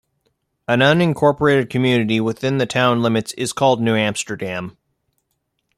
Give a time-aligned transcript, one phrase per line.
[0.67, 4.75] An unincorporated community within the town limits is called New Amsterdam.